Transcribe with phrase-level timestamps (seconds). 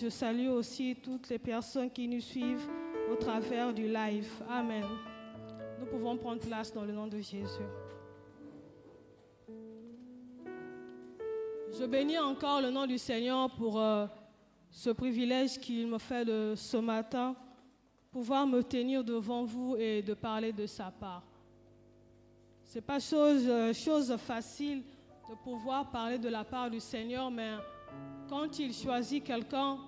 [0.00, 2.68] Je salue aussi toutes les personnes qui nous suivent
[3.10, 4.30] au travers du live.
[4.48, 4.84] Amen.
[5.80, 7.66] Nous pouvons prendre place dans le nom de Jésus.
[11.76, 14.06] Je bénis encore le nom du Seigneur pour euh,
[14.70, 17.34] ce privilège qu'il me fait de ce matin,
[18.12, 21.24] pouvoir me tenir devant vous et de parler de sa part.
[22.62, 24.84] Ce n'est pas chose, euh, chose facile
[25.28, 27.54] de pouvoir parler de la part du Seigneur, mais
[28.28, 29.78] quand il choisit quelqu'un,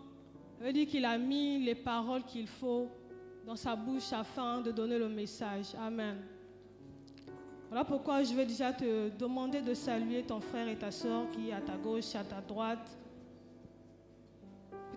[0.61, 2.89] il veut dire qu'il a mis les paroles qu'il faut
[3.47, 5.69] dans sa bouche afin de donner le message.
[5.81, 6.19] Amen.
[7.69, 11.49] Voilà pourquoi je vais déjà te demander de saluer ton frère et ta soeur qui
[11.49, 12.99] est à ta gauche, à ta droite.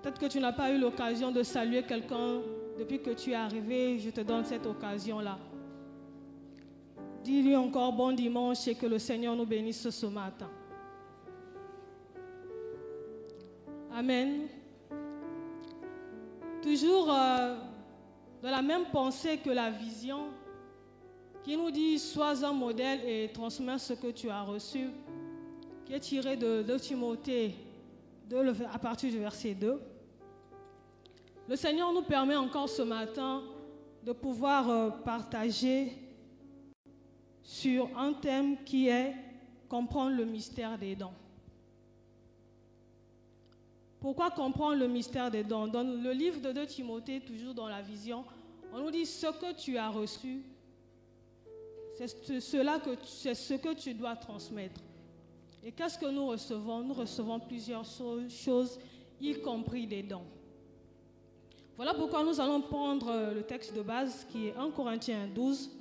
[0.02, 2.41] Peut-être que tu n'as pas eu l'occasion de saluer quelqu'un
[2.77, 4.00] depuis que tu es arrivé.
[4.00, 5.38] Je te donne cette occasion-là.
[7.23, 10.50] Dis-lui encore bon dimanche et que le Seigneur nous bénisse ce matin.
[13.94, 14.50] Amen.
[16.63, 17.58] Toujours euh,
[18.41, 20.30] dans la même pensée que la vision,
[21.44, 24.89] qui nous dit Sois un modèle et transmets ce que tu as reçu,
[25.86, 27.53] qui est tiré de, Timothée
[28.72, 29.78] à partir du verset 2.
[31.50, 33.44] Le Seigneur nous permet encore ce matin
[34.02, 35.91] de pouvoir euh, partager
[37.44, 39.14] sur un thème qui est
[39.67, 41.11] comprendre le mystère des dons.
[44.04, 45.66] Pourquoi comprendre le mystère des dons?
[45.66, 48.26] Dans le livre de 2 Timothée, toujours dans la vision,
[48.73, 50.44] on nous dit ce que tu as reçu,
[51.96, 54.81] c'est cela ce que tu dois transmettre.
[55.64, 56.81] Et qu'est-ce que nous recevons?
[56.81, 58.78] Nous recevons plusieurs choses,
[59.22, 60.26] y compris des dons.
[61.78, 65.72] Voilà pourquoi nous allons prendre euh, le texte de base qui est 1 Corinthiens 12,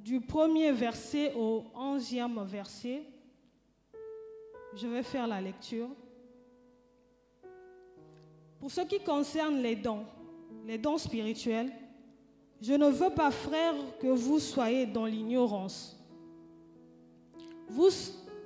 [0.00, 3.13] du premier verset au onzième verset.
[4.76, 5.88] Je vais faire la lecture.
[8.58, 10.04] Pour ce qui concerne les dons,
[10.66, 11.70] les dons spirituels,
[12.60, 15.96] je ne veux pas, frères, que vous soyez dans l'ignorance.
[17.68, 17.90] Vous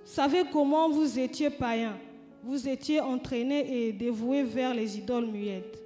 [0.04, 1.98] savez comment vous étiez païens.
[2.42, 5.78] Vous étiez entraînés et dévoués vers les idoles muettes.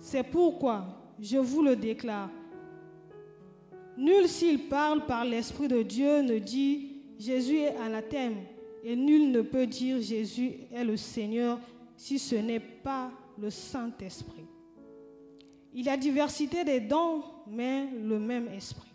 [0.00, 0.84] C'est pourquoi,
[1.20, 2.30] je vous le déclare,
[3.96, 8.36] nul s'il parle par l'Esprit de Dieu ne dit Jésus est anathème
[8.84, 11.58] et nul ne peut dire Jésus est le Seigneur
[11.96, 14.44] si ce n'est pas le Saint-Esprit.
[15.72, 18.92] Il y a diversité des dons, mais le même Esprit.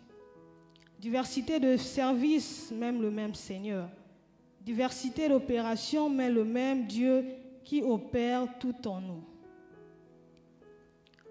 [0.98, 3.88] Diversité de services, même le même Seigneur.
[4.60, 7.24] Diversité d'opérations, mais le même Dieu
[7.64, 9.24] qui opère tout en nous.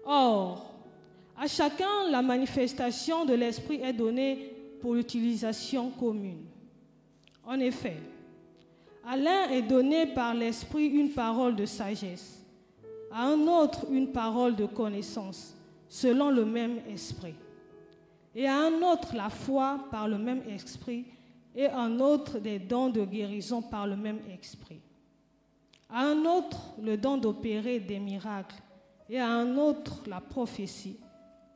[0.04, 0.74] Or,
[1.36, 6.44] à chacun, la manifestation de l'Esprit est donnée pour l'utilisation commune.
[7.44, 7.96] En effet,
[9.10, 12.46] à l'un est donné par l'Esprit une parole de sagesse,
[13.10, 15.56] à un autre une parole de connaissance,
[15.88, 17.34] selon le même Esprit,
[18.36, 21.06] et à un autre la foi par le même Esprit,
[21.56, 24.80] et à un autre des dons de guérison par le même Esprit,
[25.88, 28.62] à un autre le don d'opérer des miracles,
[29.08, 31.00] et à un autre la prophétie,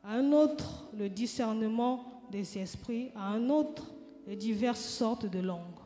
[0.03, 3.87] à un autre le discernement des esprits, à un autre
[4.27, 5.84] les diverses sortes de langues.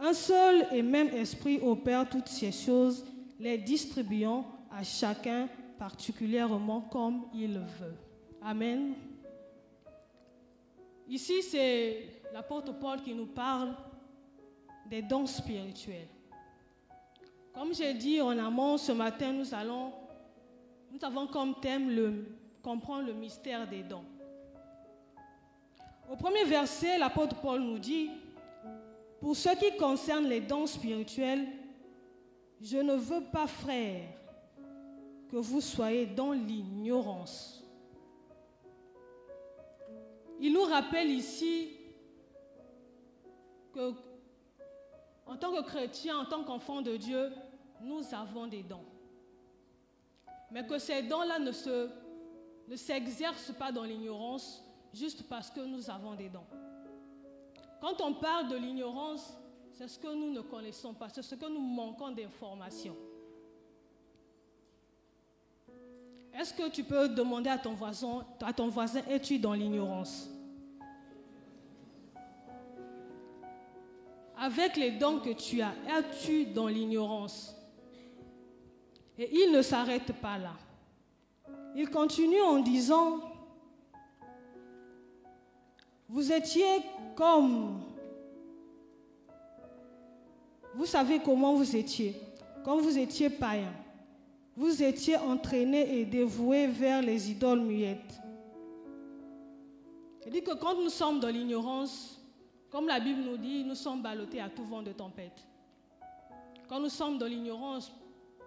[0.00, 3.04] Un seul et même esprit opère toutes ces choses,
[3.38, 5.46] les distribuant à chacun
[5.78, 7.96] particulièrement comme il veut.
[8.42, 8.94] Amen.
[11.06, 13.74] Ici, c'est l'apôtre Paul qui nous parle
[14.86, 16.08] des dons spirituels.
[17.52, 19.92] Comme j'ai dit en amont, ce matin, nous allons,
[20.90, 22.26] nous avons comme thème le
[22.62, 24.04] comprendre le mystère des dons.
[26.10, 28.10] Au premier verset, l'apôtre Paul nous dit,
[29.20, 31.46] pour ce qui concerne les dons spirituels,
[32.60, 34.08] je ne veux pas, frère,
[35.30, 37.62] que vous soyez dans l'ignorance.
[40.40, 41.68] Il nous rappelle ici
[43.72, 43.92] que,
[45.26, 47.30] en tant que chrétien, en tant qu'enfant de Dieu,
[47.82, 48.84] nous avons des dons.
[50.50, 51.52] Mais que ces dons-là ne,
[52.68, 56.46] ne s'exercent pas dans l'ignorance juste parce que nous avons des dons.
[57.80, 59.32] Quand on parle de l'ignorance,
[59.72, 62.96] c'est ce que nous ne connaissons pas, c'est ce que nous manquons d'informations.
[66.34, 70.28] Est-ce que tu peux demander à ton voisin, à ton voisin, es-tu dans l'ignorance?
[74.36, 77.54] Avec les dons que tu as, es-tu dans l'ignorance?
[79.18, 80.54] Et il ne s'arrête pas là.
[81.74, 83.20] Il continue en disant,
[86.10, 86.82] vous étiez
[87.14, 87.80] comme
[90.74, 92.14] vous savez comment vous étiez.
[92.64, 93.72] Quand vous étiez païen,
[94.56, 98.20] vous étiez entraîné et dévoué vers les idoles muettes.
[100.26, 102.20] Il dit que quand nous sommes dans l'ignorance,
[102.70, 105.44] comme la Bible nous dit, nous sommes ballottés à tout vent de tempête.
[106.68, 107.90] Quand nous sommes dans l'ignorance,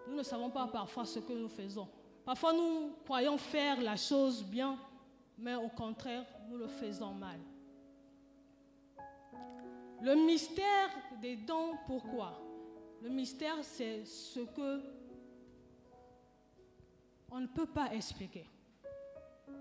[0.08, 1.88] nous ne savons pas parfois ce que nous faisons.
[2.24, 4.78] Parfois, nous croyons faire la chose bien,
[5.38, 7.40] mais au contraire, nous le faisons mal.
[10.02, 10.90] Le mystère
[11.22, 12.40] des dons, pourquoi?
[13.02, 14.82] Le mystère, c'est ce que
[17.32, 18.46] on ne peut pas expliquer.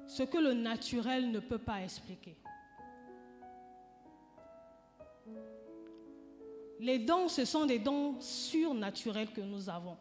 [0.06, 2.36] Ce que le naturel ne peut pas expliquer.
[6.80, 9.96] Les dons, ce sont des dons surnaturels que nous avons.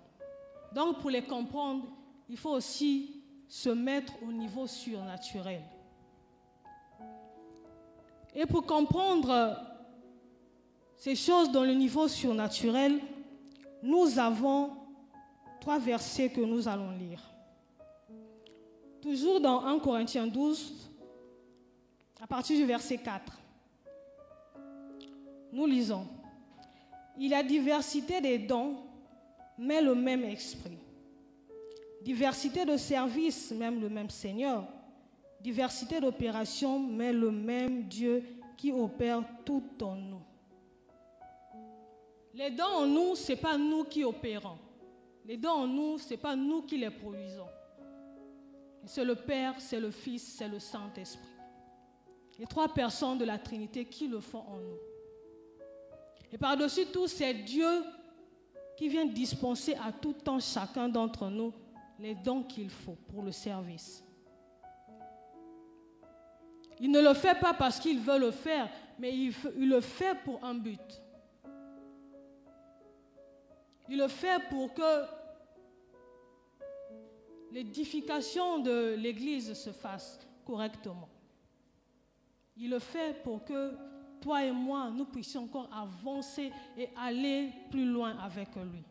[0.74, 1.88] Donc pour les comprendre,
[2.28, 5.62] il faut aussi se mettre au niveau surnaturel.
[8.33, 9.70] Et pour comprendre
[11.01, 13.00] ces choses dans le niveau surnaturel,
[13.81, 14.69] nous avons
[15.59, 17.19] trois versets que nous allons lire.
[19.01, 20.92] Toujours dans 1 Corinthiens 12,
[22.21, 23.33] à partir du verset 4.
[25.51, 26.06] Nous lisons.
[27.18, 28.75] Il y a diversité des dons,
[29.57, 30.77] mais le même esprit.
[32.04, 34.68] Diversité de services, même le même Seigneur.
[35.39, 38.24] Diversité d'opérations, mais le même Dieu
[38.56, 40.21] qui opère tout en nous.
[42.33, 44.57] Les dons en nous, ce n'est pas nous qui opérons.
[45.25, 47.48] Les dons en nous, ce n'est pas nous qui les produisons.
[48.86, 51.28] C'est le Père, c'est le Fils, c'est le Saint-Esprit.
[52.39, 54.80] Les trois personnes de la Trinité qui le font en nous.
[56.31, 57.83] Et par-dessus tout, c'est Dieu
[58.78, 61.54] qui vient dispenser à tout temps chacun d'entre nous
[62.00, 64.04] les dons qu'il faut pour le service.
[66.80, 68.68] Il ne le fait pas parce qu'il veut le faire,
[68.98, 69.33] mais il,
[69.69, 71.00] le fait pour un but.
[73.92, 75.04] Il le fait pour que
[77.52, 81.10] l'édification de l'Église se fasse correctement.
[82.56, 83.74] Il le fait pour que
[84.22, 88.82] toi et moi, nous puissions encore avancer et aller plus loin avec lui.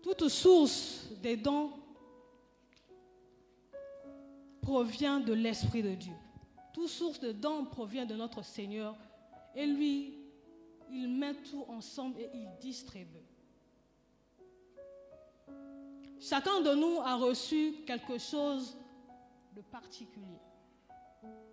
[0.00, 1.72] Toute source des dons
[4.62, 6.14] provient de l'Esprit de Dieu.
[6.72, 8.94] Toute source de dons provient de notre Seigneur.
[9.56, 10.23] Et lui,
[10.90, 13.24] il met tout ensemble et il distribue.
[16.18, 18.76] Chacun de nous a reçu quelque chose
[19.54, 20.40] de particulier.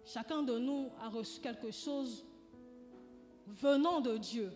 [0.05, 2.25] Chacun de nous a reçu quelque chose
[3.47, 4.51] venant de Dieu.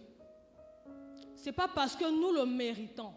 [1.35, 3.13] Ce n'est pas parce que nous le méritons,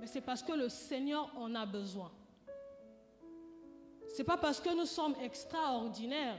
[0.00, 2.12] mais c'est parce que le Seigneur en a besoin.
[4.08, 6.38] Ce n'est pas parce que nous sommes extraordinaires,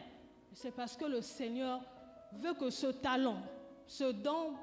[0.54, 1.82] c'est parce que le Seigneur
[2.32, 3.42] veut que ce talent,
[3.88, 4.54] ce don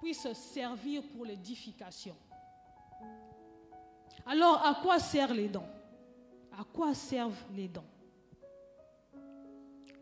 [0.00, 2.14] puisse servir pour l'édification.
[4.26, 5.66] Alors, à quoi servent les dons?
[6.58, 7.84] À quoi servent les dons?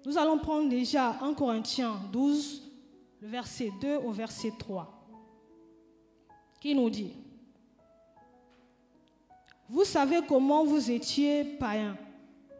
[0.06, 2.62] Nous allons prendre déjà 1 Corinthiens 12,
[3.20, 4.86] le verset 2 au verset 3,
[6.60, 7.12] qui nous dit,
[9.68, 11.96] Vous savez comment vous étiez païens,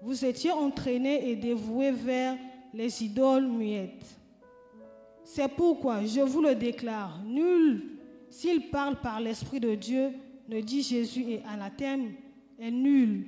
[0.01, 2.37] vous étiez entraînés et dévoués vers
[2.73, 4.19] les idoles muettes.
[5.25, 7.99] C'est pourquoi je vous le déclare, nul,
[8.29, 10.13] s'il parle par l'Esprit de Dieu,
[10.49, 12.15] ne dit Jésus est anathème,
[12.59, 13.27] et nul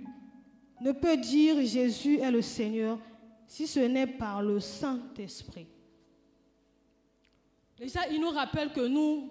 [0.81, 2.99] ne peut dire Jésus est le Seigneur
[3.47, 5.67] si ce n'est par le Saint-Esprit.
[7.79, 9.31] Déjà, il nous rappelle que nous,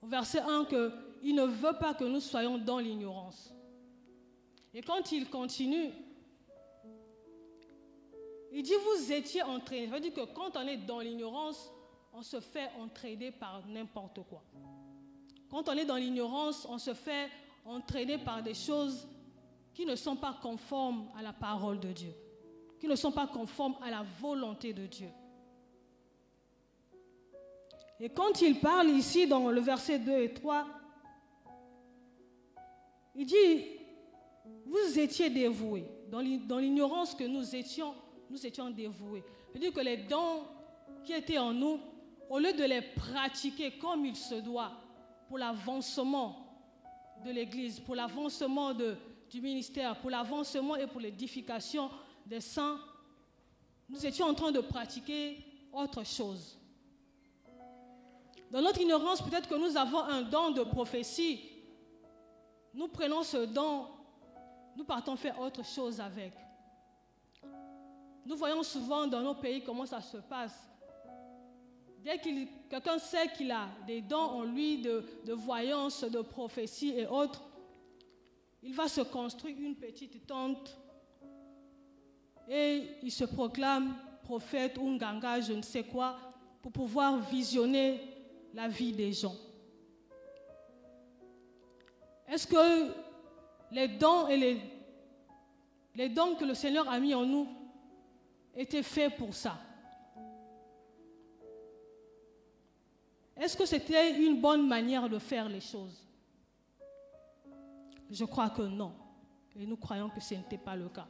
[0.00, 3.52] au verset 1, qu'il ne veut pas que nous soyons dans l'ignorance.
[4.72, 5.90] Et quand il continue,
[8.52, 9.88] il dit, vous étiez entraînés.
[9.88, 11.70] Ça veut dire que quand on est dans l'ignorance,
[12.12, 14.42] on se fait entraîner par n'importe quoi.
[15.50, 17.28] Quand on est dans l'ignorance, on se fait
[17.64, 19.06] entraîner par des choses
[19.74, 22.14] qui ne sont pas conformes à la parole de Dieu
[22.78, 25.08] qui ne sont pas conformes à la volonté de Dieu.
[28.00, 30.66] Et quand il parle ici dans le verset 2 et 3,
[33.16, 33.64] il dit,
[34.64, 35.88] vous étiez dévoués.
[36.08, 37.94] Dans l'ignorance que nous étions,
[38.30, 39.24] nous étions dévoués.
[39.54, 40.44] Il dit que les dons
[41.04, 41.80] qui étaient en nous,
[42.28, 44.72] au lieu de les pratiquer comme il se doit
[45.28, 46.44] pour l'avancement
[47.24, 51.90] de l'Église, pour l'avancement du ministère, pour l'avancement et pour l'édification
[52.26, 52.78] des saints,
[53.88, 55.38] nous étions en train de pratiquer
[55.72, 56.58] autre chose.
[58.50, 61.40] Dans notre ignorance, peut-être que nous avons un don de prophétie.
[62.72, 63.86] Nous prenons ce don,
[64.76, 66.32] nous partons faire autre chose avec.
[68.28, 70.68] Nous voyons souvent dans nos pays comment ça se passe.
[72.04, 72.28] dès que
[72.68, 77.42] quelqu'un sait qu'il a des dons en lui de, voyance, de prophétie et autres,
[78.62, 80.78] il va se construire une petite tente
[82.46, 86.18] et il se proclame prophète ou nganga, je ne sais quoi,
[86.60, 87.98] pour pouvoir visionner
[88.52, 89.36] la vie des gens.
[92.26, 92.92] Est-ce que
[93.70, 94.60] les dons et
[95.94, 97.48] les dons que le Seigneur a mis en nous
[98.58, 99.58] étaient faits pour ça
[103.36, 106.04] Est-ce que c'était une bonne manière de faire les choses?
[108.10, 108.92] Je crois que non.
[109.54, 111.06] Et nous croyons que ce n'était pas le cas.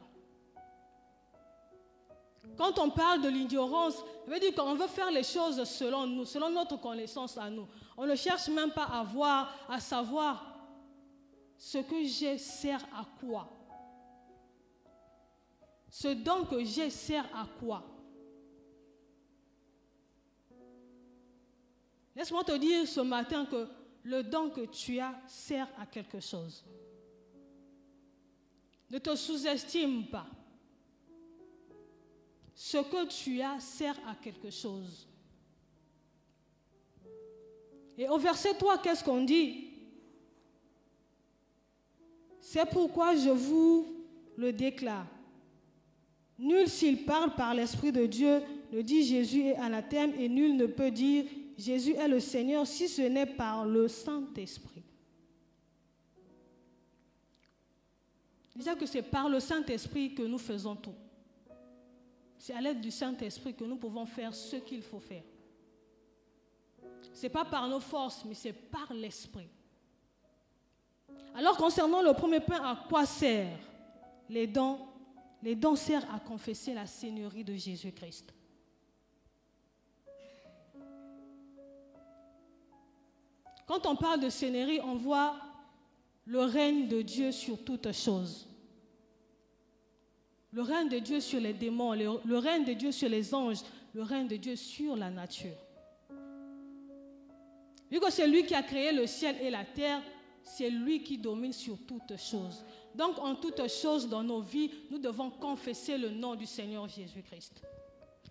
[2.55, 6.25] Quand on parle de l'ignorance, ça veut dire qu'on veut faire les choses selon nous,
[6.25, 7.67] selon notre connaissance à nous.
[7.97, 10.55] On ne cherche même pas à voir, à savoir
[11.57, 13.49] ce que j'ai sert à quoi.
[16.01, 17.83] Ce don que j'ai sert à quoi?
[22.15, 23.67] Laisse-moi te dire ce matin que
[24.03, 26.63] le don que tu as sert à quelque chose.
[28.89, 30.25] Ne te sous-estime pas.
[32.55, 35.05] Ce que tu as sert à quelque chose.
[37.97, 39.73] Et au verset 3, qu'est-ce qu'on dit?
[42.39, 44.05] C'est pourquoi je vous
[44.37, 45.05] le déclare.
[46.39, 48.41] Nul s'il parle par l'Esprit de Dieu
[48.71, 51.25] ne dit Jésus est anathème et nul ne peut dire
[51.57, 54.83] Jésus est le Seigneur si ce n'est par le Saint-Esprit.
[58.55, 60.95] Déjà que c'est par le Saint-Esprit que nous faisons tout.
[62.37, 65.23] C'est à l'aide du Saint-Esprit que nous pouvons faire ce qu'il faut faire.
[67.13, 69.49] Ce n'est pas par nos forces, mais c'est par l'Esprit.
[71.35, 73.49] Alors concernant le premier point, à quoi servent
[74.29, 74.88] les dons
[75.41, 78.33] Les servent à confesser la Seigneurie de Jésus-Christ.
[83.65, 85.35] Quand on parle de Seigneurie, on voit
[86.25, 88.47] le règne de Dieu sur toutes choses.
[90.51, 93.59] Le règne de Dieu sur les démons, le, règne de Dieu sur les anges,
[93.93, 95.55] le règne de Dieu sur la nature.
[97.91, 100.01] Vu que c'est lui qui a créé le ciel et la terre,
[100.49, 102.65] c'est lui qui domine sur toutes choses.
[102.95, 107.61] Donc en toutes choses dans nos vies, nous devons confesser le nom du Seigneur Jésus-Christ.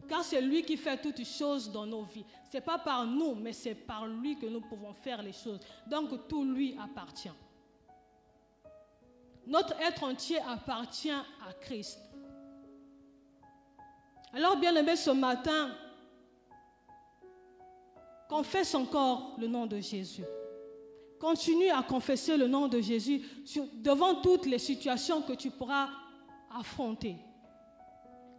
[0.09, 2.25] Car c'est lui qui fait toutes choses dans nos vies.
[2.51, 5.61] Ce n'est pas par nous, mais c'est par lui que nous pouvons faire les choses.
[5.87, 7.31] Donc tout lui appartient.
[9.47, 12.01] Notre être entier appartient à Christ.
[14.33, 15.71] Alors, bien aimé, ce matin,
[18.29, 20.25] confesse encore le nom de Jésus.
[21.19, 23.23] Continue à confesser le nom de Jésus
[23.75, 25.89] devant toutes les situations que tu pourras
[26.57, 27.17] affronter.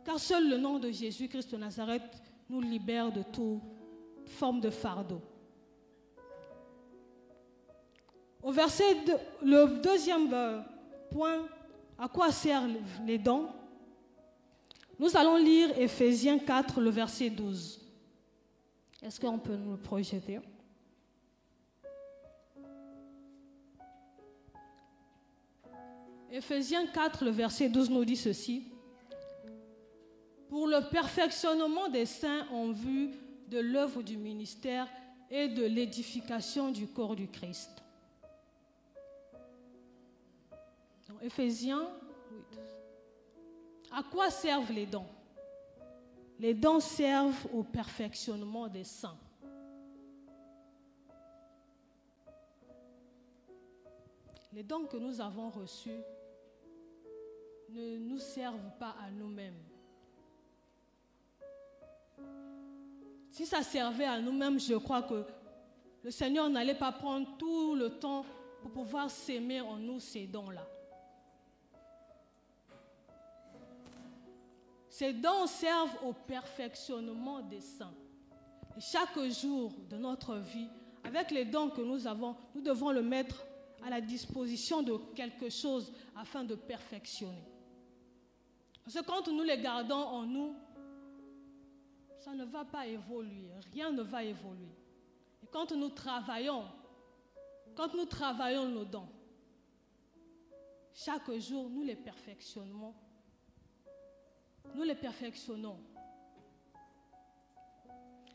[0.06, 3.62] Car seul le nom de Jésus-Christ de Nazareth nous libère de toute
[4.26, 5.22] forme de fardeau.
[8.42, 8.96] Au verset,
[9.44, 10.30] le deuxième
[11.12, 11.46] point,
[11.98, 12.72] à quoi servent
[13.06, 13.50] les dons?
[14.98, 17.82] Nous allons lire Ephésiens 4, le verset 12.
[19.02, 20.40] Est-ce qu'on peut nous le projeter?
[26.32, 28.72] Ephésiens 4, le verset 12 nous dit ceci.
[30.48, 33.12] Pour le perfectionnement des saints en vue
[33.48, 34.88] de l'œuvre du ministère
[35.32, 37.84] et de l'édification du corps du Christ.
[41.22, 41.90] Ephésiens
[42.32, 42.60] 8.
[43.92, 45.08] À quoi servent les dons?
[46.40, 49.18] Les dons servent au perfectionnement des saints.
[54.54, 56.00] Les dons que nous avons reçus
[57.74, 59.58] ne nous servent pas à nous-mêmes.
[63.32, 65.24] Si ça servait à nous-mêmes, je crois que
[66.04, 68.26] le Seigneur n'allait pas prendre tout le temps
[68.62, 70.66] pour pouvoir s'aimer en nous ces dons-là.
[74.90, 77.94] Ces dons servent au perfectionnement des saints.
[78.76, 80.68] Et chaque jour de notre vie,
[81.04, 83.46] avec les dons que nous avons, nous devons le mettre
[83.86, 87.46] à la disposition de quelque chose afin de perfectionner.
[88.92, 90.56] Parce que quand nous les gardons en nous,
[92.18, 94.76] ça ne va pas évoluer, rien ne va évoluer.
[95.44, 96.66] Et quand nous travaillons,
[97.76, 99.08] quand nous travaillons nos dons,
[100.92, 102.96] chaque jour, nous les perfectionnons.
[104.74, 105.80] Nous les perfectionnons.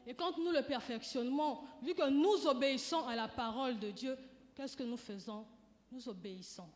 [0.07, 4.17] Et quand nous le perfectionnons, vu que nous obéissons à la parole de Dieu,
[4.55, 5.45] qu'est-ce que nous faisons?
[5.91, 6.69] Nous obéissons.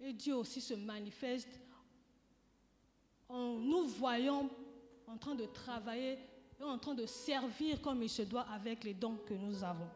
[0.00, 1.60] Et Dieu aussi se manifeste
[3.30, 4.48] nous voyant
[5.06, 6.18] en train de travailler
[6.60, 9.88] et en train de servir comme il se doit avec les dons que nous avons.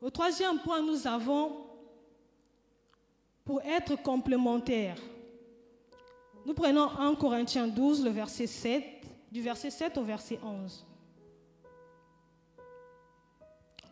[0.00, 1.66] Au troisième point, nous avons,
[3.44, 4.96] pour être complémentaires,
[6.46, 8.84] nous prenons 1 Corinthiens 12, le verset 7,
[9.30, 10.86] du verset 7 au verset 11.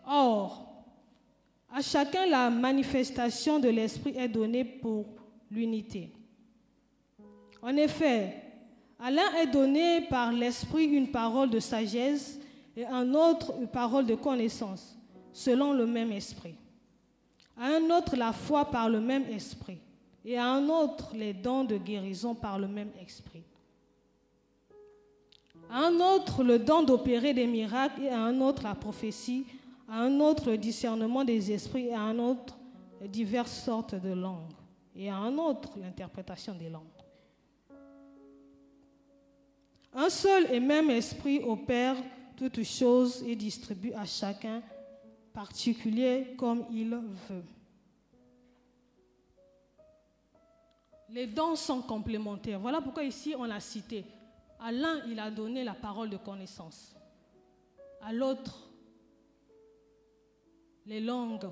[0.07, 0.68] Or,
[1.71, 5.07] à chacun la manifestation de l'Esprit est donnée pour
[5.51, 6.13] l'unité.
[7.63, 8.35] En effet,
[8.99, 12.39] à l'un est donné par l'Esprit une parole de sagesse
[12.77, 14.97] et à un autre une parole de connaissance,
[15.33, 16.55] selon le même Esprit.
[17.57, 19.79] À un autre la foi par le même Esprit
[20.25, 23.43] et à un autre les dons de guérison par le même Esprit.
[25.71, 29.45] À un autre le don d'opérer des miracles et à un autre la prophétie
[29.89, 32.59] à un autre discernement des esprits, à un autre
[33.07, 34.53] diverses sortes de langues,
[34.95, 36.85] et à un autre l'interprétation des langues.
[39.95, 41.97] Un seul et même esprit opère
[42.37, 44.63] toutes choses et distribue à chacun
[45.33, 47.45] particulier comme il veut.
[51.11, 52.61] Les dons sont complémentaires.
[52.61, 54.05] Voilà pourquoi ici on a cité.
[54.61, 56.95] À l'un, il a donné la parole de connaissance.
[58.03, 58.68] À l'autre,
[60.89, 61.51] les langues.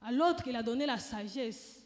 [0.00, 1.84] À l'autre, il a donné la sagesse.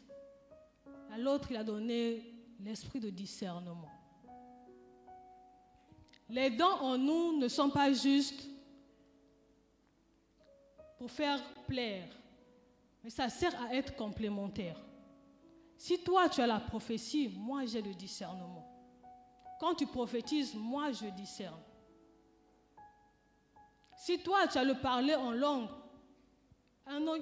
[1.11, 3.89] À l'autre, il a donné l'esprit de discernement.
[6.29, 8.47] Les dons en nous ne sont pas juste
[10.99, 12.07] pour faire plaire,
[13.03, 14.77] mais ça sert à être complémentaire.
[15.75, 18.67] Si toi tu as la prophétie, moi j'ai le discernement.
[19.59, 21.59] Quand tu prophétises, moi je discerne.
[23.97, 25.69] Si toi tu as le parler en langue,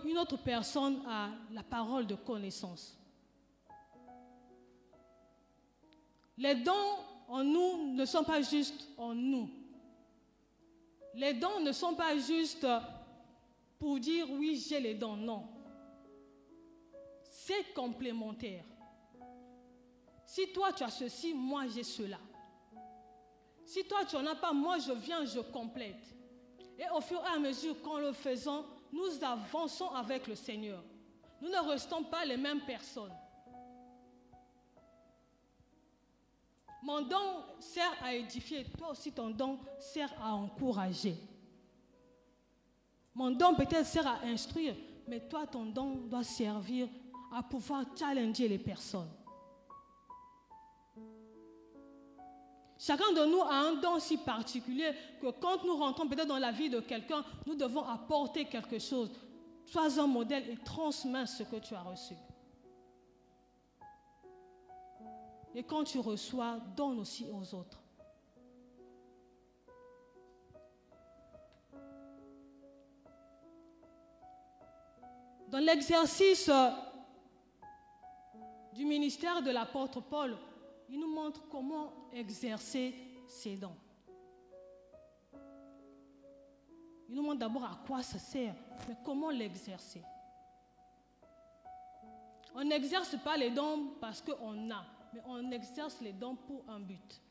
[0.05, 2.97] une autre personne a la parole de connaissance.
[6.37, 6.73] Les dons
[7.27, 9.49] en nous ne sont pas juste en nous.
[11.15, 12.65] Les dons ne sont pas juste
[13.79, 15.15] pour dire oui, j'ai les dons.
[15.15, 15.47] Non.
[17.23, 18.63] C'est complémentaire.
[20.25, 22.19] Si toi tu as ceci, moi j'ai cela.
[23.65, 26.15] Si toi tu n'en as pas, moi je viens, je complète.
[26.77, 28.65] Et au fur et à mesure qu'en le faisant,
[28.97, 30.83] nous avançons avec le Seigneur.
[31.39, 33.13] Nous ne restons pas les mêmes personnes.
[36.81, 41.15] Mon don sert à édifier, toi aussi ton don sert à encourager.
[43.13, 44.75] Mon don peut-être sert à instruire,
[45.07, 46.87] mais toi ton don doit servir
[47.33, 49.09] à pouvoir challenger les personnes.
[52.79, 56.51] Chacun de nous a un don si particulier que quand nous rentrons peut-être dans la
[56.51, 59.09] vie de quelqu'un, nous devons apporter quelque chose.
[59.65, 62.13] Sois un modèle et transmets ce que tu as reçu.
[65.55, 67.81] Et quand tu reçois, donne aussi aux autres.
[75.47, 76.51] Dans l'exercice
[78.73, 80.37] du ministère de l'apôtre Paul,
[80.89, 82.93] il nous montre comment exercer
[83.27, 83.75] ses dons.
[87.09, 88.55] Il nous montre d'abord à quoi ça sert,
[88.87, 90.03] mais comment l'exercer.
[92.53, 96.79] On n'exerce pas les dons parce qu'on a, mais on exerce les dons pour un
[96.79, 97.21] but.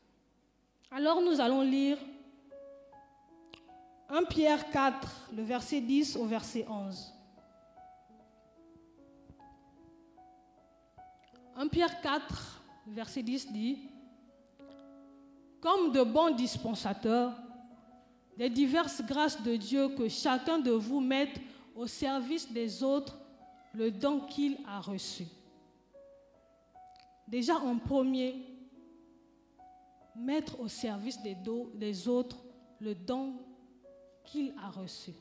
[0.89, 1.97] Alors nous allons lire
[4.09, 7.13] 1 Pierre 4, le verset 10 au verset 11.
[11.57, 13.77] 1 Pierre 4, verset 10 dit,
[15.59, 17.33] comme de bons dispensateurs
[18.37, 21.41] des diverses grâces de Dieu, que chacun de vous mette
[21.75, 23.17] au service des autres
[23.73, 25.25] le don qu'il a reçu.
[27.27, 28.35] Déjà en premier,
[30.15, 32.37] mettre au service des, autres
[32.79, 33.33] le don
[34.23, 35.11] qu'il a reçu.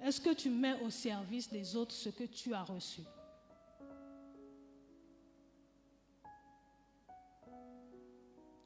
[0.00, 3.00] Est-ce que tu mets au service des autres ce que tu as reçu?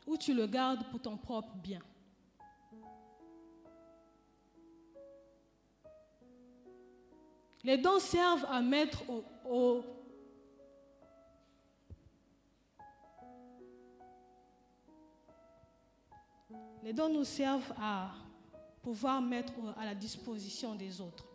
[0.09, 1.83] Ou tu le gardes pour ton propre bien.
[7.63, 9.03] Les dons servent à mettre
[9.45, 9.85] au,
[16.83, 18.13] Les dons nous servent à
[18.83, 21.27] pouvoir mettre à la disposition des autres.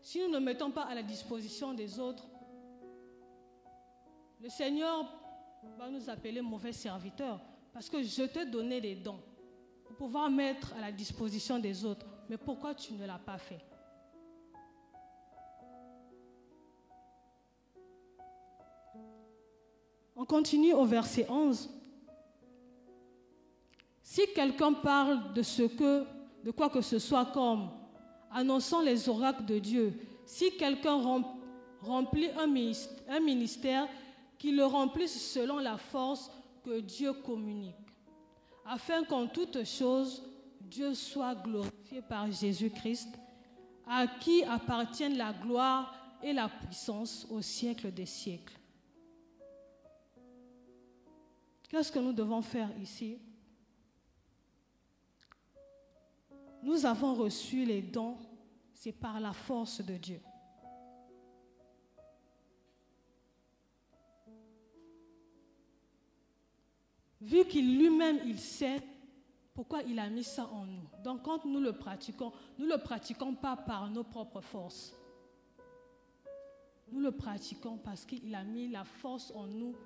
[0.00, 2.24] Si nous ne mettons pas à la disposition des autres,
[4.40, 5.21] le Seigneur
[5.78, 7.40] va nous appeler mauvais serviteurs.
[7.72, 9.20] Parce que je te donnais des dons
[9.84, 12.06] pour pouvoir mettre à la disposition des autres.
[12.28, 13.60] Mais pourquoi tu ne l'as pas fait?
[20.14, 21.70] On continue au verset 11.
[24.02, 26.04] Si quelqu'un parle de ce que,
[26.44, 27.70] de quoi que ce soit comme
[28.30, 29.94] annonçant les oracles de Dieu,
[30.26, 31.24] si quelqu'un
[31.80, 33.88] remplit un ministère
[34.42, 36.28] qu'il le remplisse selon la force
[36.64, 37.76] que Dieu communique,
[38.64, 40.20] afin qu'en toutes choses,
[40.60, 43.10] Dieu soit glorifié par Jésus-Christ,
[43.86, 48.58] à qui appartiennent la gloire et la puissance au siècle des siècles.
[51.68, 53.18] Qu'est-ce que nous devons faire ici?
[56.64, 58.16] Nous avons reçu les dons,
[58.74, 60.20] c'est par la force de Dieu.
[67.22, 68.82] Vu qu'il lui-même, il sait
[69.54, 70.88] pourquoi il a mis ça en nous.
[71.04, 74.92] Donc quand nous le pratiquons, nous ne le pratiquons pas par nos propres forces.
[76.90, 79.76] Nous le pratiquons parce qu'il a mis la force en nous.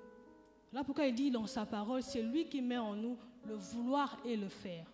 [0.73, 4.17] Là pourquoi il dit dans sa parole, c'est lui qui met en nous le vouloir
[4.25, 4.87] et le faire.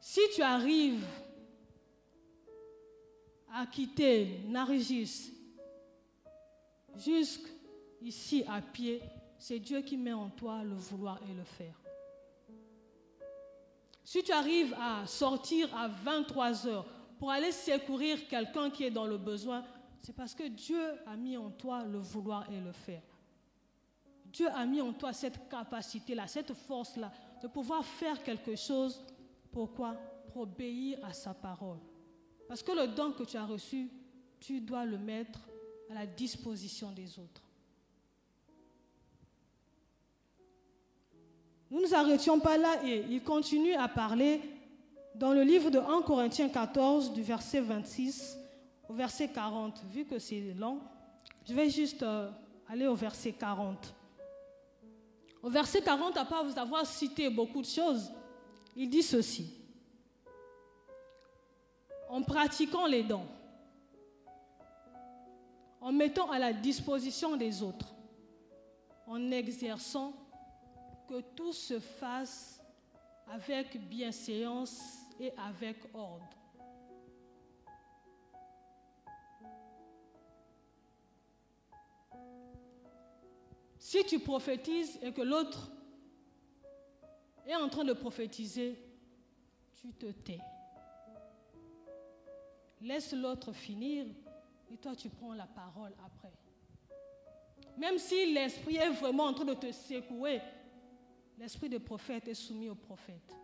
[0.00, 1.04] Si tu arrives
[3.52, 5.32] à quitter Nargis
[8.00, 9.02] jusqu'ici à pied,
[9.38, 11.74] c'est Dieu qui met en toi le vouloir et le faire.
[14.04, 16.86] Si tu arrives à sortir à 23 heures
[17.18, 19.64] pour aller secourir quelqu'un qui est dans le besoin,
[20.00, 23.02] c'est parce que Dieu a mis en toi le vouloir et le faire.
[24.26, 27.10] Dieu a mis en toi cette capacité-là, cette force-là,
[27.42, 29.02] de pouvoir faire quelque chose.
[29.50, 29.94] Pourquoi?
[30.32, 31.78] Pour obéir à sa parole.
[32.46, 33.90] Parce que le don que tu as reçu,
[34.38, 35.40] tu dois le mettre
[35.90, 37.45] à la disposition des autres.
[41.70, 44.40] Nous ne nous arrêtions pas là et il continue à parler
[45.16, 48.38] dans le livre de 1 Corinthiens 14, du verset 26
[48.88, 49.82] au verset 40.
[49.90, 50.80] Vu que c'est long,
[51.44, 52.30] je vais juste euh,
[52.68, 53.94] aller au verset 40.
[55.42, 58.12] Au verset 40, à part vous avoir cité beaucoup de choses,
[58.76, 59.52] il dit ceci.
[62.08, 63.26] En pratiquant les dons,
[65.80, 67.92] en mettant à la disposition des autres,
[69.08, 70.12] en exerçant
[71.08, 72.60] que tout se fasse
[73.28, 74.80] avec bienséance
[75.18, 76.36] et avec ordre.
[83.78, 85.70] Si tu prophétises et que l'autre
[87.46, 88.76] est en train de prophétiser,
[89.76, 90.40] tu te tais.
[92.80, 94.06] Laisse l'autre finir
[94.72, 96.32] et toi tu prends la parole après.
[97.76, 100.40] Même si l'esprit est vraiment en train de te secouer,
[101.38, 103.36] L'esprit de prophète est soumis au prophète.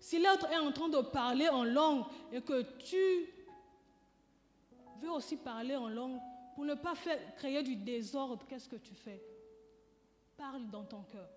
[0.00, 3.32] Si l'autre est en train de parler en langue et que tu
[5.00, 6.20] veux aussi parler en langue,
[6.54, 6.94] pour ne pas
[7.36, 9.22] créer du désordre, qu'est-ce que tu fais?
[10.36, 11.28] Parle dans ton cœur.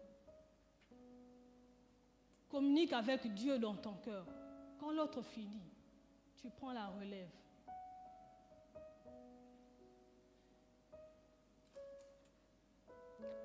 [2.50, 4.26] Communique avec Dieu dans ton cœur.
[4.80, 5.72] Quand l'autre finit,
[6.36, 7.30] tu prends la relève.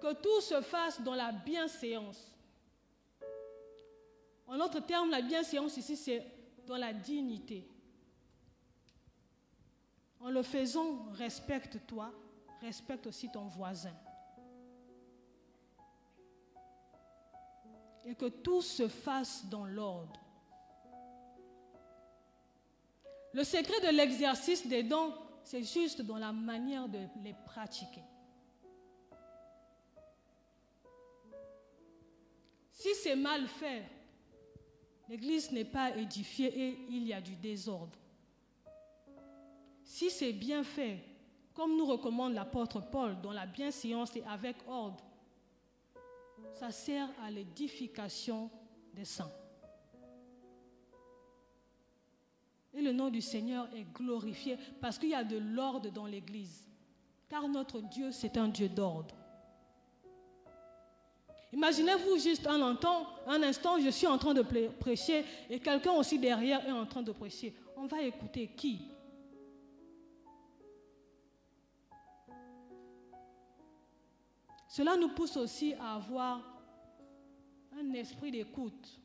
[0.02, 2.20] Que tout se fasse dans la bienséance.
[4.48, 6.26] En autre terme, la bienséance ici, c'est
[6.66, 7.68] dans la dignité.
[10.18, 12.12] En le faisant, respecte-toi,
[12.60, 13.94] respecte aussi ton voisin.
[18.04, 20.18] Et que tout se fasse dans l'ordre.
[23.32, 28.02] Le secret de l'exercice des dons, c'est juste dans la manière de les pratiquer.
[32.82, 33.84] Si c'est mal fait,
[35.08, 37.96] l'Église n'est pas édifiée et il y a du désordre.
[39.84, 40.98] Si c'est bien fait,
[41.54, 45.04] comme nous recommande l'apôtre Paul, dans la bienséance et avec ordre,
[46.54, 48.50] ça sert à l'édification
[48.92, 49.30] des saints.
[52.74, 56.68] Et le nom du Seigneur est glorifié parce qu'il y a de l'ordre dans l'Église.
[57.28, 59.21] Car notre Dieu, c'est un Dieu d'ordre.
[61.52, 66.66] Imaginez-vous juste un instant, un je suis en train de prêcher et quelqu'un aussi derrière
[66.66, 67.54] est en train de prêcher.
[67.76, 68.88] On va écouter qui?
[74.66, 76.40] Cela nous pousse aussi à avoir
[77.78, 78.98] un esprit d'écoute.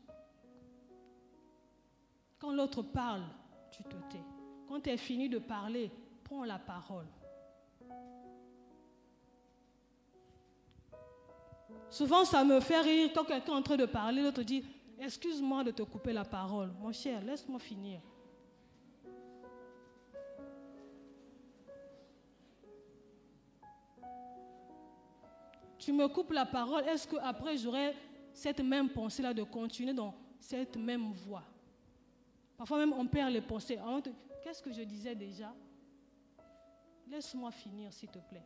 [2.40, 3.24] Quand l'autre parle,
[3.72, 4.24] tu te tais.
[4.70, 5.92] Quand tu es fini de parler,
[6.24, 7.08] prends la parole.
[11.89, 14.63] Souvent, ça me fait rire quand quelqu'un est en train de parler, l'autre dit
[15.00, 16.71] Excuse-moi de te couper la parole.
[16.80, 18.02] Mon cher, laisse-moi finir.
[25.78, 27.95] Tu me coupes la parole, est-ce qu'après j'aurai
[28.34, 31.43] cette même pensée-là de continuer dans cette même voie?
[32.58, 33.80] Parfois même on perd les pensées.
[34.43, 35.54] Qu'est-ce que je disais déjà?
[37.08, 38.43] Laisse-moi finir, s'il te plaît.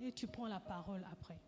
[0.00, 1.38] Et tu prends la parole après.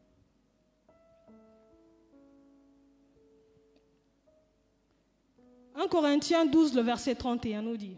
[5.76, 7.96] 1 Corinthiens 12, le verset 31 nous dit.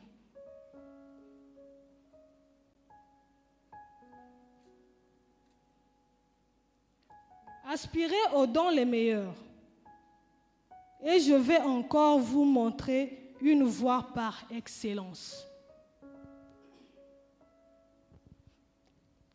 [7.68, 9.34] Aspirez aux dons les meilleurs.
[11.02, 15.46] Et je vais encore vous montrer une voie par excellence.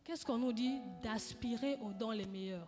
[0.04, 2.68] Qu'est-ce qu'on nous dit d'aspirer aux dons les meilleurs?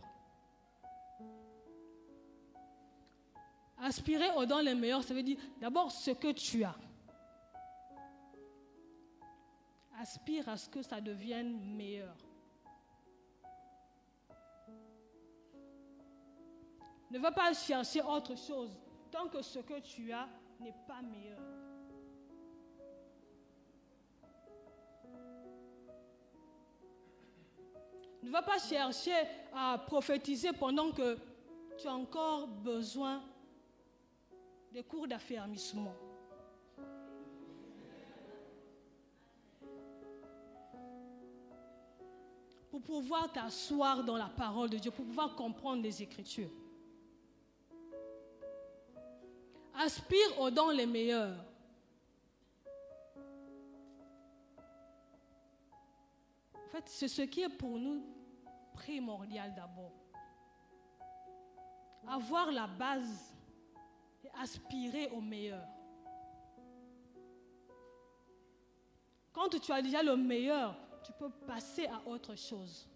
[3.85, 6.73] Aspirer aux dons les meilleurs, ça veut dire d'abord ce que tu as.
[9.99, 12.15] Aspire à ce que ça devienne meilleur.
[17.11, 18.71] Ne va pas chercher autre chose
[19.11, 20.29] tant que ce que tu as
[20.61, 21.41] n'est pas meilleur.
[28.23, 31.17] Ne va pas chercher à prophétiser pendant que
[31.77, 33.21] tu as encore besoin
[34.73, 35.93] des cours d'affermissement.
[42.71, 46.49] Pour pouvoir t'asseoir dans la parole de Dieu, pour pouvoir comprendre les Écritures.
[49.75, 51.37] Aspire aux dons les meilleurs.
[56.55, 58.03] En fait, c'est ce qui est pour nous
[58.73, 59.93] primordial d'abord.
[62.07, 63.33] Avoir la base
[64.41, 65.65] aspirer au meilleur.
[69.31, 72.87] Quand tu as déjà le meilleur, tu peux passer à autre chose.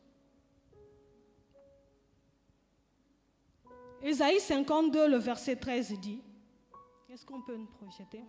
[4.01, 6.21] Ésaïe 52, le verset 13 dit,
[7.07, 8.23] qu'est-ce qu'on peut nous projeter?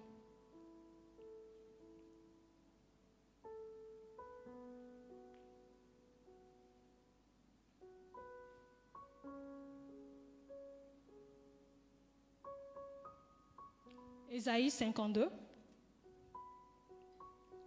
[14.38, 15.28] Ésaïe 52,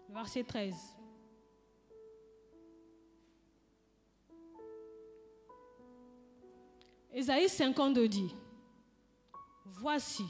[0.08, 0.74] verset 13.
[7.12, 8.34] Ésaïe 52 dit,
[9.66, 10.24] Voici,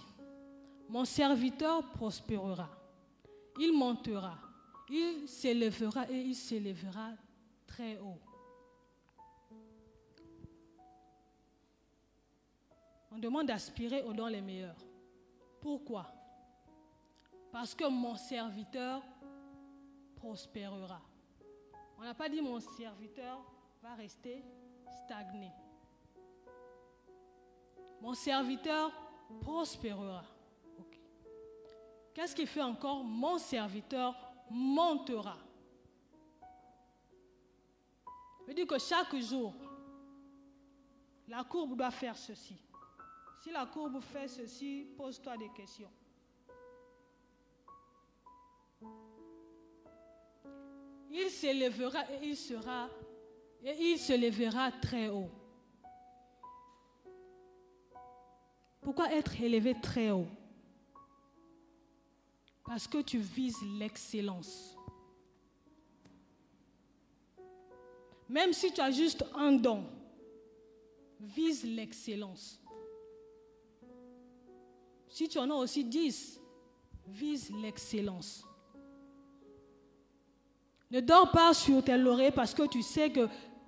[0.90, 2.72] mon serviteur prospérera,
[3.60, 4.40] il montera,
[4.90, 7.12] il s'élèvera et il s'élèvera
[7.68, 8.20] très haut.
[13.12, 14.84] On demande d'aspirer aux dons les meilleurs.
[15.60, 16.12] Pourquoi?
[17.52, 19.04] Parce que mon serviteur
[20.16, 21.02] prospérera.
[21.98, 23.44] On n'a pas dit mon serviteur
[23.82, 24.44] va rester
[25.04, 25.52] stagné.
[28.02, 28.92] Mon serviteur
[29.42, 30.24] prospérera.
[32.14, 34.16] Qu'est-ce qui fait encore Mon serviteur
[34.50, 35.38] montera.
[38.48, 39.54] Je dis que chaque jour,
[41.28, 42.58] la courbe doit faire ceci.
[43.42, 45.90] Si la courbe fait ceci, pose-toi des questions.
[51.12, 52.90] Il s'élèvera et il sera
[53.64, 55.30] et il se lèvera très haut.
[58.82, 60.28] Pourquoi être élevé très haut?
[62.66, 64.76] Parce que tu vises l'excellence.
[68.28, 69.86] Même si tu as juste un don,
[71.20, 72.60] vise l'excellence.
[75.10, 76.40] Si tu en as aussi dix,
[77.06, 78.46] vise l'excellence.
[80.92, 83.28] Ne dors pas sur tes lauriers parce que tu sais que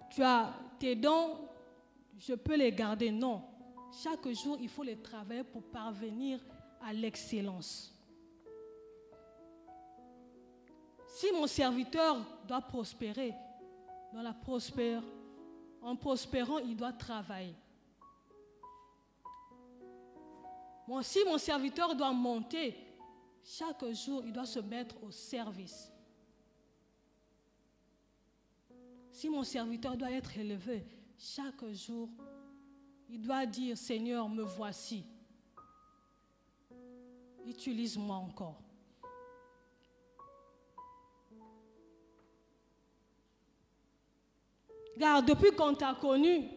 [0.10, 1.38] tu as tes dons,
[2.18, 3.12] je peux les garder.
[3.12, 3.42] Non.
[4.04, 6.40] Chaque jour, il faut les travailler pour parvenir
[6.82, 7.94] à l'excellence.
[11.08, 13.34] Si mon serviteur doit prospérer,
[14.12, 15.02] dans la prospère,
[15.82, 17.56] en prospérant, il doit travailler.
[21.02, 22.76] si mon serviteur doit monter,
[23.44, 25.93] chaque jour, il doit se mettre au service.
[29.24, 30.86] Si mon serviteur doit être élevé,
[31.18, 32.10] chaque jour,
[33.10, 35.06] il doit dire, Seigneur, me voici.
[37.48, 38.62] Utilise-moi encore.
[45.00, 46.50] Car depuis qu'on t'a connu,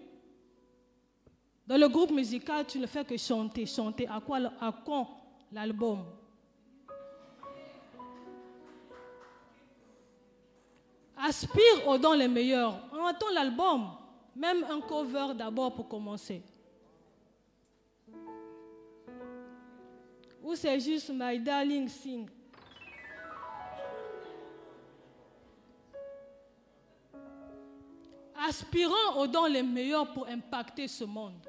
[1.68, 4.08] dans le groupe musical, tu ne fais que chanter, chanter.
[4.08, 5.16] À quoi, à quand
[5.52, 6.04] l'album?
[11.16, 12.78] Aspire aux dons les meilleurs.
[12.92, 13.90] On entend l'album,
[14.34, 16.42] Même un cover d'abord pour commencer.
[20.42, 22.28] Ou c'est juste My Darling Sing.
[28.46, 31.40] Aspirant aux dons les meilleurs pour impacter ce monde.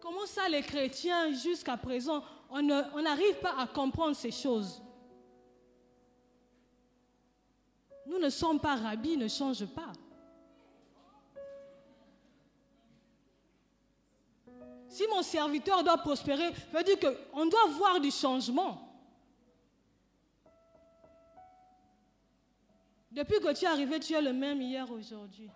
[0.00, 2.62] Comment ça, les chrétiens, jusqu'à présent, on
[3.02, 4.82] n'arrive pas à comprendre ces choses
[8.08, 9.92] Nous ne sommes pas rabbis, ne change pas.
[14.88, 18.88] Si mon serviteur doit prospérer, ça veut dire qu'on doit voir du changement.
[23.12, 25.50] Depuis que tu es arrivé, tu es le même hier, aujourd'hui.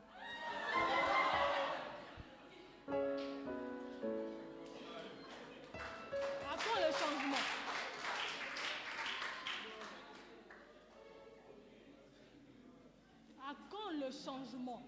[14.13, 14.83] Changement.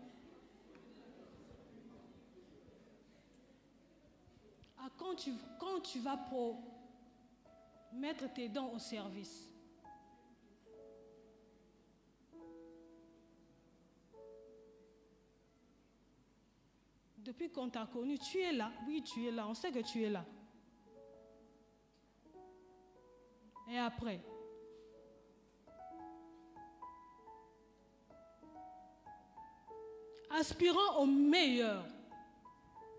[4.79, 6.63] À quand tu, quand tu vas pour
[7.93, 9.49] mettre tes dents au service
[17.19, 18.71] Depuis qu'on t'a connu, tu es là.
[18.87, 19.49] Oui, tu es là.
[19.49, 20.27] On sait que tu es là.
[23.67, 24.21] Et après
[30.35, 31.85] aspirant au meilleur.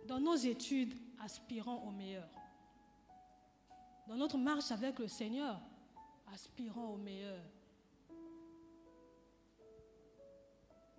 [0.08, 2.28] Dans nos études, aspirant au meilleur.
[4.08, 5.60] Dans notre marche avec le Seigneur,
[6.34, 7.41] aspirant au meilleur.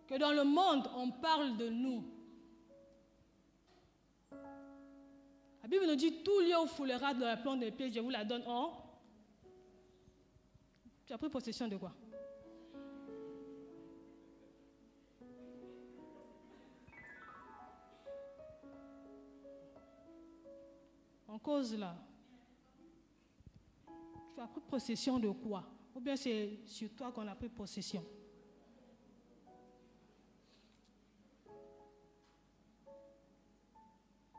[0.07, 2.05] Que dans le monde, on parle de nous.
[5.63, 8.11] La Bible nous dit tout lieu où foulera de la plante des pieds, je vous
[8.11, 8.73] la donne en.
[11.07, 11.93] Tu as pris possession de quoi?
[21.37, 21.95] En cause là,
[24.35, 25.65] tu as pris possession de quoi?
[25.95, 28.03] Ou bien c'est sur toi qu'on a pris possession?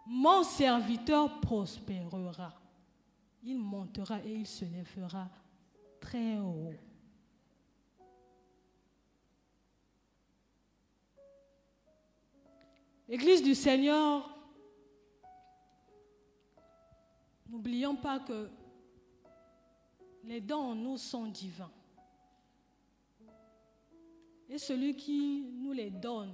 [0.08, 2.54] Mon serviteur prospérera.
[3.44, 5.30] Il montera et il se lèvera
[6.00, 6.74] très haut.
[13.08, 14.37] L'Église du Seigneur
[17.50, 18.50] N'oublions pas que
[20.24, 21.72] les dons en nous sont divins.
[24.50, 26.34] Et celui qui nous les donne,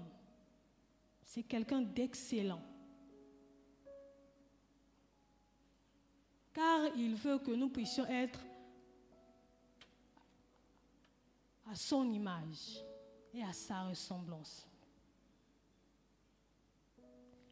[1.23, 2.61] c'est quelqu'un d'excellent.
[6.53, 8.39] Car il veut que nous puissions être
[11.69, 12.83] à son image
[13.33, 14.67] et à sa ressemblance.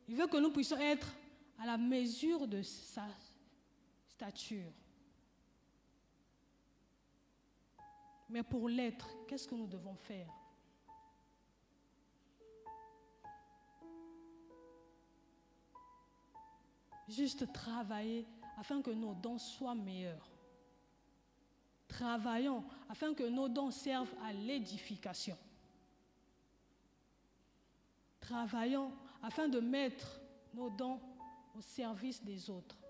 [0.08, 1.12] Il veut que nous puissions être
[1.58, 3.08] à la mesure de sa
[8.29, 10.29] mais pour l'être, qu'est-ce que nous devons faire?
[17.10, 18.25] Juste travailler
[18.57, 20.31] afin que nos dons soient meilleurs.
[21.89, 25.38] Travaillons afin que nos dons servent à l'édification.
[28.21, 30.21] Travaillons afin de mettre
[30.53, 31.01] nos dons
[31.53, 32.80] au service des autres.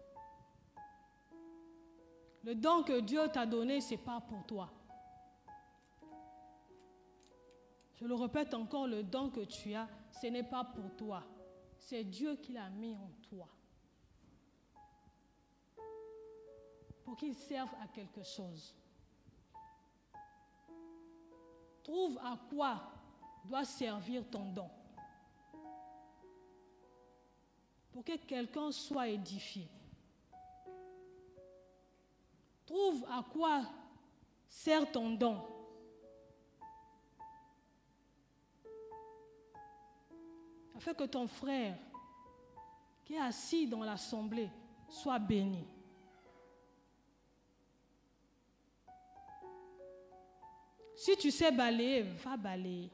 [2.44, 4.70] Le don que Dieu t'a donné, ce n'est pas pour toi.
[7.96, 9.88] Je le répète encore, le don que tu as,
[10.22, 11.24] ce n'est pas pour toi.
[11.78, 13.48] C'est Dieu qui l'a mis en toi.
[17.04, 18.76] Pour qu'il serve à quelque chose.
[21.84, 22.82] Trouve à quoi
[23.46, 24.70] doit servir ton don.
[27.92, 29.68] Pour que quelqu'un soit édifié.
[32.72, 33.64] Trouve à quoi
[34.48, 35.42] sert ton don.
[40.74, 41.78] Afin que ton frère
[43.04, 44.50] qui est assis dans l'assemblée
[44.88, 45.68] soit béni.
[50.96, 52.90] Si tu sais balayer, va balayer.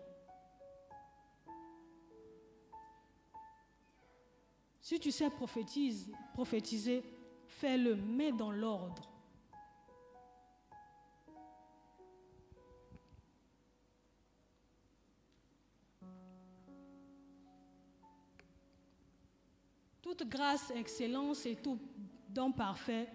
[4.81, 7.03] Si tu sais prophétiser, prophétiser
[7.45, 9.16] fais-le, mets dans l'ordre.
[20.07, 21.77] Toute grâce, excellence et tout
[22.29, 23.09] don parfait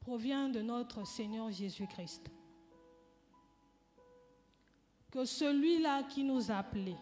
[0.00, 2.30] provient de notre Seigneur Jésus-Christ.
[5.10, 6.96] que celui-là qui nous a appelés,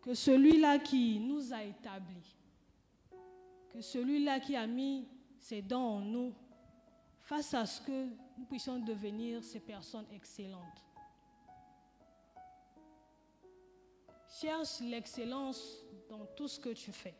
[0.00, 2.36] que celui-là qui nous a établis,
[3.70, 5.06] que celui-là qui a mis
[5.38, 6.32] ses dents en nous,
[7.20, 8.06] face à ce que
[8.38, 10.82] nous puissions devenir ces personnes excellentes.
[14.40, 15.83] Cherche l'excellence
[16.16, 17.14] dans tout ce que tu fais.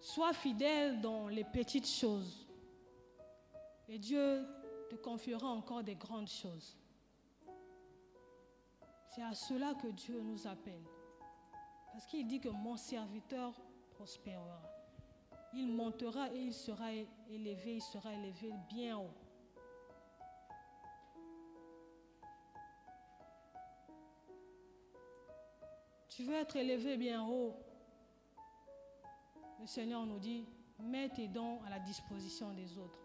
[0.00, 2.46] Sois fidèle dans les petites choses.
[3.88, 4.46] Et Dieu
[4.90, 6.76] te confiera encore des grandes choses.
[9.14, 10.84] C'est à cela que Dieu nous appelle.
[11.92, 13.52] Parce qu'il dit que mon serviteur
[13.90, 14.62] prospérera.
[15.54, 19.10] Il montera et il sera élevé, il sera élevé bien haut.
[26.18, 27.54] Tu veux être élevé bien haut.
[29.60, 30.44] Le Seigneur nous dit,
[30.80, 32.98] mets tes dons à la disposition des autres.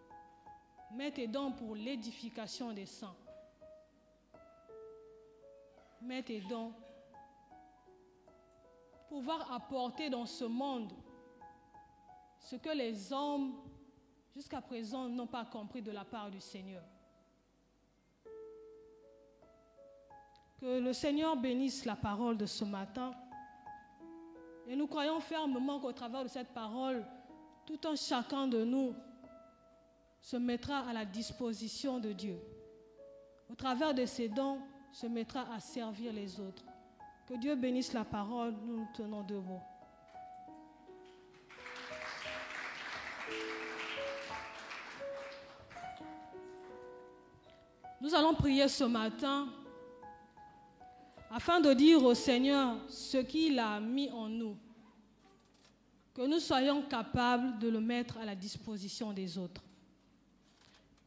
[0.93, 3.15] Mets tes dons pour l'édification des saints.
[6.01, 6.73] Mets tes dons
[8.89, 10.91] pour pouvoir apporter dans ce monde
[12.39, 13.53] ce que les hommes
[14.33, 16.83] jusqu'à présent n'ont pas compris de la part du Seigneur.
[20.63, 23.11] Que le Seigneur bénisse la parole de ce matin.
[24.65, 27.05] Et nous croyons fermement qu'au travers de cette parole,
[27.65, 28.95] tout un chacun de nous
[30.21, 32.39] se mettra à la disposition de Dieu.
[33.49, 34.61] Au travers de ses dons,
[34.93, 36.63] se mettra à servir les autres.
[37.27, 39.59] Que Dieu bénisse la parole, nous nous tenons debout.
[47.99, 49.49] Nous allons prier ce matin
[51.33, 54.55] afin de dire au Seigneur ce qu'il a mis en nous,
[56.13, 59.63] que nous soyons capables de le mettre à la disposition des autres.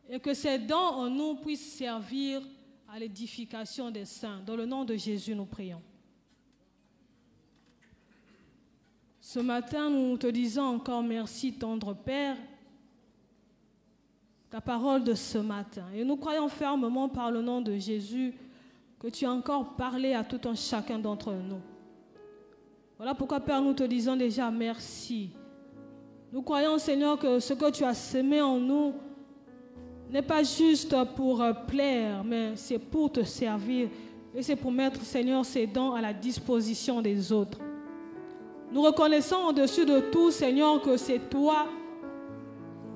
[0.09, 2.43] Et que ces dons en nous puissent servir
[2.89, 4.41] à l'édification des saints.
[4.45, 5.83] Dans le nom de Jésus, nous prions.
[9.21, 12.37] Ce matin, nous te disons encore merci, tendre Père,
[14.51, 15.87] ta parole de ce matin.
[15.95, 18.35] Et nous croyons fermement par le nom de Jésus
[18.99, 21.61] que tu as encore parlé à tout un chacun d'entre nous.
[22.97, 25.31] Voilà pourquoi, Père, nous te disons déjà merci.
[26.33, 28.95] Nous croyons, Seigneur, que ce que tu as semé en nous
[30.11, 33.89] n'est pas juste pour plaire, mais c'est pour te servir.
[34.35, 37.59] Et c'est pour mettre, Seigneur, ces dons à la disposition des autres.
[38.73, 41.67] Nous reconnaissons au-dessus de tout, Seigneur, que c'est toi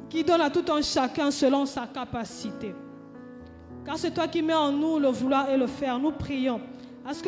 [0.08, 2.74] qui donne à tout un chacun selon sa capacité.
[3.84, 5.98] Car c'est toi qui mets en nous le vouloir et le faire.
[5.98, 6.60] Nous prions
[7.04, 7.22] à ce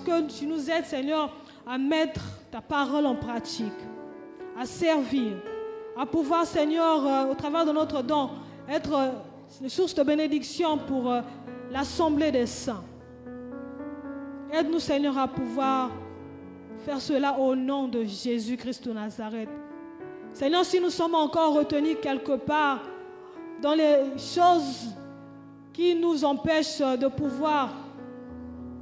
[0.00, 1.32] que, nous tu nous aides, Seigneur,
[1.66, 3.72] à mettre ta parole en pratique,
[4.58, 5.32] à servir,
[5.96, 8.30] à pouvoir, Seigneur, euh, au travers de notre don,
[8.68, 9.10] être euh,
[9.62, 11.22] une source de bénédiction pour euh,
[11.70, 12.84] l'assemblée des saints.
[14.52, 15.90] Aide-nous, Seigneur, à pouvoir
[16.84, 19.48] faire cela au nom de Jésus-Christ de Nazareth.
[20.32, 22.80] Seigneur, si nous sommes encore retenus quelque part
[23.60, 24.90] dans les choses
[25.76, 27.70] qui nous empêchent de pouvoir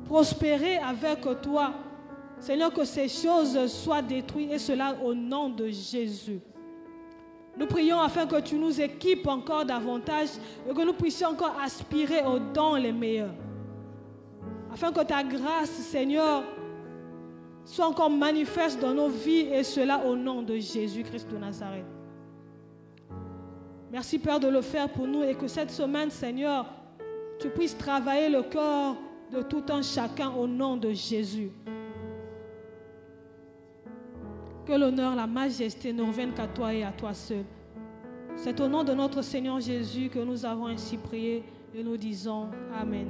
[0.04, 1.72] prospérer avec toi,
[2.38, 6.38] Seigneur, que ces choses soient détruites et cela au nom de Jésus.
[7.58, 10.28] Nous prions afin que tu nous équipes encore davantage
[10.70, 13.34] et que nous puissions encore aspirer aux dons les meilleurs.
[14.72, 16.44] Afin que ta grâce, Seigneur,
[17.64, 21.86] soit encore manifeste dans nos vies et cela au nom de Jésus-Christ de Nazareth.
[23.90, 26.66] Merci Père de le faire pour nous et que cette semaine, Seigneur,
[27.44, 28.96] tu puisses travailler le corps
[29.30, 31.50] de tout un chacun au nom de Jésus.
[34.64, 37.44] Que l'honneur, la majesté ne reviennent qu'à toi et à toi seul.
[38.34, 42.48] C'est au nom de notre Seigneur Jésus que nous avons ainsi prié et nous disons
[42.80, 43.08] Amen.